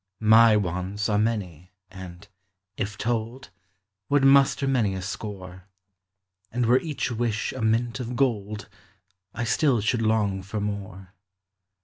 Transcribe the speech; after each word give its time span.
My 0.23 0.57
wants 0.57 1.09
are 1.09 1.19
many 1.19 1.69
and, 1.91 2.27
if 2.75 2.97
told, 2.97 3.51
Would 4.09 4.23
muster 4.25 4.67
many 4.67 4.95
a 4.95 5.01
score: 5.03 5.65
And 6.51 6.65
were 6.65 6.79
each 6.79 7.11
wish 7.11 7.53
a 7.53 7.61
mint 7.61 7.99
of 7.99 8.15
gold, 8.15 8.67
I 9.35 9.43
still 9.43 9.79
should 9.79 10.01
long 10.01 10.41
for 10.41 10.59
more. 10.59 11.13